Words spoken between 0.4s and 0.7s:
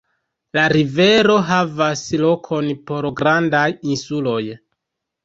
La